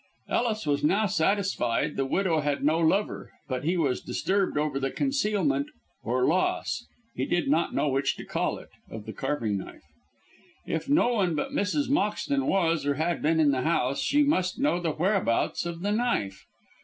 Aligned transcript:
Ellis 0.27 0.65
was 0.65 0.83
now 0.83 1.05
satisfied 1.05 1.89
that 1.91 1.95
the 1.97 2.05
widow 2.07 2.39
had 2.39 2.63
no 2.63 2.79
lover, 2.79 3.29
but 3.47 3.63
he 3.63 3.77
was 3.77 4.01
disturbed 4.01 4.57
over 4.57 4.79
the 4.79 4.89
concealment 4.89 5.67
or 6.01 6.25
loss 6.25 6.87
he 7.15 7.27
did 7.27 7.47
not 7.47 7.75
know 7.75 7.87
which 7.87 8.15
to 8.15 8.25
call 8.25 8.57
it 8.57 8.69
of 8.89 9.05
the 9.05 9.13
carving 9.13 9.59
knife. 9.59 9.83
If 10.65 10.89
no 10.89 11.13
one 11.13 11.35
but 11.35 11.51
Mrs. 11.51 11.87
Moxton 11.87 12.47
was, 12.47 12.83
or 12.83 12.95
had 12.95 13.21
been, 13.21 13.39
in 13.39 13.51
the 13.51 13.61
house, 13.61 14.01
she 14.01 14.23
must 14.23 14.57
know 14.57 14.79
the 14.79 14.89
whereabouts 14.93 15.67
of 15.67 15.81
the 15.83 15.91
knife. 15.91 16.47